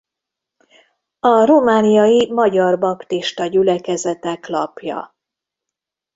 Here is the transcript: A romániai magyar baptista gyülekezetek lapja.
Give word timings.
A 1.19 1.45
romániai 1.45 2.31
magyar 2.31 2.79
baptista 2.79 3.45
gyülekezetek 3.45 4.47
lapja. 4.47 5.15